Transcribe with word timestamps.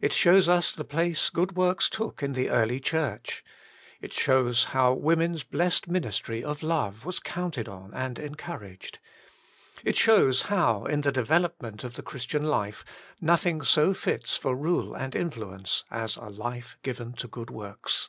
It 0.00 0.14
shows 0.14 0.48
us 0.48 0.72
the 0.72 0.82
place 0.82 1.28
good 1.28 1.54
works 1.54 1.90
took 1.90 2.22
in 2.22 2.32
the 2.32 2.48
early 2.48 2.80
Church. 2.80 3.44
It 4.00 4.14
shows 4.14 4.64
how 4.72 4.94
Vv^oman's 4.96 5.44
blessed 5.44 5.86
ministry 5.88 6.42
of 6.42 6.62
love 6.62 7.04
was 7.04 7.20
counted 7.20 7.68
on 7.68 7.92
and 7.92 8.18
encouraged. 8.18 8.98
It 9.84 9.94
shows 9.94 10.40
how. 10.48 10.56
Working 10.56 10.72
for 10.72 10.80
God 10.80 10.90
93 10.90 10.94
in 10.94 11.00
the 11.02 11.12
development 11.12 11.84
of 11.84 11.94
the 11.96 12.02
Christian 12.02 12.44
Ufe, 12.44 12.82
nothing 13.20 13.60
so 13.62 13.92
fits 13.92 14.38
for 14.38 14.56
rule 14.56 14.94
and 14.94 15.14
influence 15.14 15.84
as 15.90 16.16
a 16.16 16.30
life 16.30 16.78
given 16.82 17.12
to 17.12 17.28
good 17.28 17.50
works. 17.50 18.08